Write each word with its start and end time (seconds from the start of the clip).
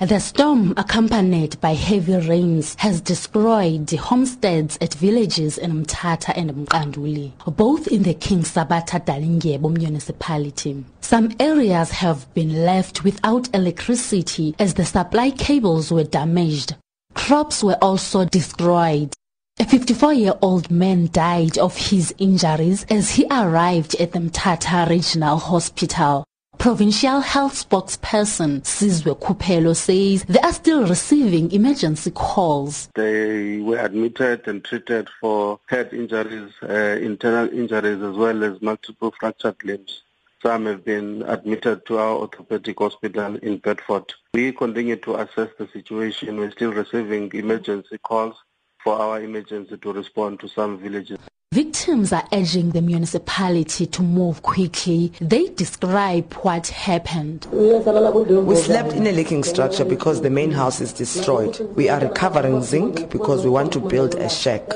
The 0.00 0.20
storm, 0.20 0.74
accompanied 0.76 1.60
by 1.60 1.74
heavy 1.74 2.16
rains, 2.28 2.76
has 2.78 3.00
destroyed 3.00 3.90
homesteads 3.90 4.78
at 4.80 4.94
villages 4.94 5.58
in 5.58 5.84
Mthatha 5.84 6.34
and 6.36 6.52
Mqanduli, 6.52 7.32
both 7.56 7.88
in 7.88 8.04
the 8.04 8.14
King 8.14 8.42
Sabata 8.42 9.04
Dalindyebo 9.04 9.76
municipality. 9.76 10.84
Some 11.00 11.34
areas 11.40 11.90
have 11.90 12.32
been 12.32 12.64
left 12.64 13.02
without 13.02 13.52
electricity 13.52 14.54
as 14.60 14.74
the 14.74 14.84
supply 14.84 15.32
cables 15.32 15.90
were 15.90 16.04
damaged. 16.04 16.76
Crops 17.14 17.64
were 17.64 17.78
also 17.82 18.24
destroyed. 18.24 19.12
A 19.58 19.64
54-year-old 19.64 20.70
man 20.70 21.08
died 21.10 21.58
of 21.58 21.76
his 21.76 22.14
injuries 22.18 22.86
as 22.88 23.10
he 23.10 23.26
arrived 23.28 23.96
at 23.96 24.12
the 24.12 24.20
Mthatha 24.20 24.88
Regional 24.88 25.38
Hospital. 25.38 26.24
Provincial 26.68 27.20
Health 27.20 27.66
spokesperson 27.66 28.60
Sizwe 28.60 29.18
Kupelo 29.18 29.74
says 29.74 30.22
they 30.24 30.38
are 30.40 30.52
still 30.52 30.86
receiving 30.86 31.50
emergency 31.50 32.10
calls. 32.10 32.90
They 32.94 33.56
were 33.60 33.78
admitted 33.78 34.46
and 34.46 34.62
treated 34.62 35.08
for 35.18 35.60
head 35.64 35.94
injuries, 35.94 36.52
uh, 36.62 36.98
internal 37.00 37.48
injuries 37.58 38.02
as 38.02 38.14
well 38.14 38.44
as 38.44 38.60
multiple 38.60 39.14
fractured 39.18 39.64
limbs. 39.64 40.02
Some 40.42 40.66
have 40.66 40.84
been 40.84 41.22
admitted 41.22 41.86
to 41.86 41.96
our 41.96 42.16
orthopedic 42.16 42.78
hospital 42.78 43.36
in 43.36 43.56
Bedford. 43.56 44.12
We 44.34 44.52
continue 44.52 44.96
to 44.96 45.16
assess 45.20 45.48
the 45.58 45.68
situation. 45.72 46.36
We're 46.36 46.50
still 46.50 46.74
receiving 46.74 47.32
emergency 47.32 47.96
calls 47.96 48.36
for 48.84 48.94
our 48.94 49.22
emergency 49.22 49.78
to 49.78 49.92
respond 49.94 50.40
to 50.40 50.48
some 50.48 50.76
villages. 50.76 51.18
Victims 51.50 52.12
are 52.12 52.28
urging 52.30 52.72
the 52.72 52.82
municipality 52.82 53.86
to 53.86 54.02
move 54.02 54.42
quickly. 54.42 55.10
They 55.18 55.48
describe 55.48 56.34
what 56.34 56.66
happened. 56.66 57.48
We 57.50 58.54
slept 58.56 58.92
in 58.92 59.06
a 59.06 59.12
leaking 59.12 59.44
structure 59.44 59.86
because 59.86 60.20
the 60.20 60.28
main 60.28 60.50
house 60.50 60.82
is 60.82 60.92
destroyed. 60.92 61.58
We 61.74 61.88
are 61.88 62.00
recovering 62.00 62.62
zinc 62.62 63.08
because 63.08 63.44
we 63.44 63.50
want 63.50 63.72
to 63.72 63.80
build 63.80 64.14
a 64.16 64.28
shack. 64.28 64.70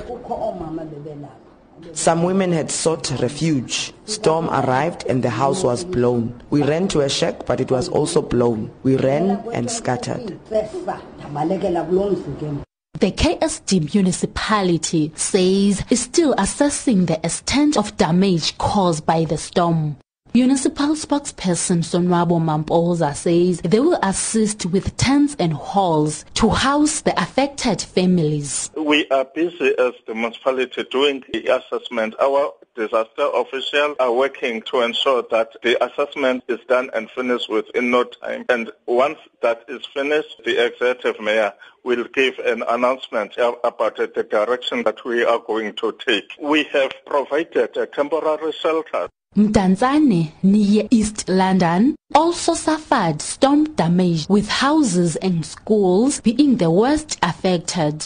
Some 1.93 2.23
women 2.23 2.53
had 2.53 2.71
sought 2.71 3.11
refuge. 3.21 3.93
Storm 4.07 4.49
arrived 4.49 5.05
and 5.07 5.23
the 5.23 5.31
house 5.31 5.63
was 5.63 5.85
blown. 5.85 6.43
We 6.49 6.63
ran 6.63 6.89
to 6.89 7.03
a 7.03 7.09
shack 7.11 7.45
but 7.45 7.61
it 7.61 7.71
was 7.71 7.91
also 7.91 8.23
blown. 8.23 8.71
We 8.83 8.97
ran 8.97 9.45
and 9.53 9.71
scattered. 9.71 10.41
The 13.03 13.11
KSD 13.11 13.93
municipality 13.95 15.11
says 15.17 15.83
it's 15.91 16.03
still 16.03 16.37
assessing 16.39 17.07
the 17.07 17.19
extent 17.27 17.77
of 17.77 17.97
damage 17.97 18.57
caused 18.59 19.05
by 19.05 19.25
the 19.25 19.37
storm. 19.37 19.97
Municipal 20.35 20.95
spokesperson 20.95 21.85
Sonwabo 21.85 22.41
Mampoza 22.41 23.15
says 23.15 23.61
they 23.61 23.79
will 23.79 23.99
assist 24.03 24.65
with 24.65 24.97
tents 24.97 25.37
and 25.39 25.53
halls 25.53 26.25
to 26.33 26.49
house 26.49 27.03
the 27.03 27.13
affected 27.21 27.83
families. 27.83 28.71
We 28.75 29.07
are 29.11 29.27
busy 29.27 29.75
as 29.79 29.93
the 30.07 30.15
municipality 30.15 30.85
doing 30.85 31.23
the 31.31 31.49
assessment. 31.49 32.15
Our 32.19 32.55
disaster 32.75 33.29
officials 33.35 33.99
are 34.01 34.11
working 34.11 34.63
to 34.63 34.81
ensure 34.81 35.23
that 35.31 35.51
the 35.63 35.77
assessment 35.85 36.45
is 36.49 36.61
done 36.67 36.89
and 36.95 37.11
finished 37.11 37.51
within 37.51 37.91
no 37.91 38.05
time. 38.05 38.47
And 38.49 38.71
once 38.87 39.19
that 39.43 39.67
is 39.69 39.85
finished, 39.93 40.41
the 40.47 40.65
executive 40.65 41.21
mayor 41.21 41.53
will 41.85 42.05
give 42.05 42.39
an 42.39 42.63
announcement 42.71 43.37
about 43.37 43.97
the 43.97 44.27
direction 44.31 44.83
that 44.85 45.05
we 45.05 45.27
are 45.27 45.41
going 45.41 45.75
to 45.75 45.93
take. 45.93 46.33
We 46.41 46.65
have 46.73 46.93
provided 47.05 47.77
a 47.77 47.85
temporary 47.85 48.53
shelter. 48.53 49.11
Mdantsane 49.35 50.31
near 50.43 50.87
East 50.91 51.27
London 51.27 51.97
also 52.15 52.53
suffered 52.53 53.23
storm 53.23 53.65
damage 53.65 54.29
with 54.29 54.47
houses 54.47 55.17
and 55.17 55.47
schools 55.47 56.21
being 56.21 56.59
the 56.59 56.71
worst 56.71 57.19
affected. 57.23 58.05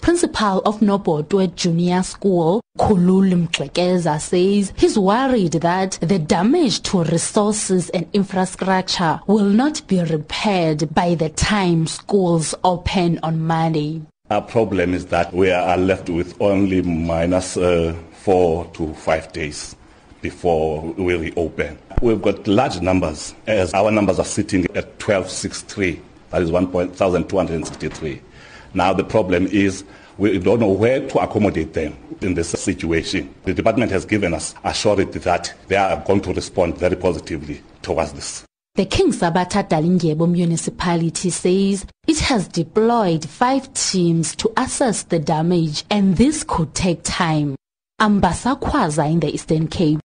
Principal 0.00 0.60
of 0.60 0.78
Nobotwe 0.78 1.52
Junior 1.56 2.04
School, 2.04 2.60
Khululi 2.78 3.34
Mgxekeza 3.48 4.20
says 4.20 4.72
he's 4.76 4.96
worried 4.96 5.54
that 5.54 5.98
the 6.00 6.20
damage 6.20 6.80
to 6.82 7.02
resources 7.02 7.90
and 7.90 8.06
infrastructure 8.12 9.20
will 9.26 9.50
not 9.50 9.84
be 9.88 10.00
repaired 10.04 10.94
by 10.94 11.16
the 11.16 11.28
time 11.30 11.88
schools 11.88 12.54
open 12.62 13.18
on 13.24 13.40
Monday. 13.40 14.00
Our 14.30 14.42
problem 14.42 14.94
is 14.94 15.06
that 15.06 15.34
we 15.34 15.50
are 15.50 15.76
left 15.76 16.08
with 16.08 16.40
only 16.40 16.82
minus 16.82 17.56
uh, 17.56 17.96
four 18.12 18.66
to 18.74 18.94
five 18.94 19.32
days 19.32 19.74
before 20.20 20.82
we 20.82 21.16
reopen. 21.16 21.78
We've 22.02 22.20
got 22.20 22.46
large 22.46 22.80
numbers, 22.80 23.34
as 23.46 23.74
our 23.74 23.90
numbers 23.90 24.18
are 24.18 24.24
sitting 24.24 24.64
at 24.76 24.86
1263, 25.00 26.00
that 26.30 26.42
is 26.42 26.50
1,263. 26.50 28.22
Now 28.74 28.92
the 28.92 29.04
problem 29.04 29.46
is 29.46 29.84
we 30.18 30.38
don't 30.38 30.60
know 30.60 30.70
where 30.70 31.08
to 31.08 31.18
accommodate 31.18 31.72
them 31.72 31.96
in 32.20 32.34
this 32.34 32.50
situation. 32.50 33.32
The 33.44 33.54
department 33.54 33.92
has 33.92 34.04
given 34.04 34.34
us 34.34 34.54
assurance 34.64 35.14
that 35.24 35.54
they 35.68 35.76
are 35.76 36.02
going 36.04 36.20
to 36.22 36.32
respond 36.32 36.76
very 36.76 36.96
positively 36.96 37.62
towards 37.82 38.12
this. 38.12 38.44
The 38.74 38.84
King 38.84 39.12
Sabata 39.12 39.68
Dalindyebo 39.68 40.30
municipality 40.30 41.30
says 41.30 41.84
it 42.06 42.20
has 42.20 42.46
deployed 42.46 43.24
five 43.24 43.72
teams 43.74 44.36
to 44.36 44.52
assess 44.56 45.04
the 45.04 45.18
damage 45.18 45.84
and 45.90 46.16
this 46.16 46.44
could 46.44 46.74
take 46.74 47.02
time. 47.02 47.56
Mbasa 48.00 48.60
Kwaza 48.60 49.10
in 49.10 49.18
the 49.18 49.34
Eastern 49.34 49.66
Cape. 49.66 49.98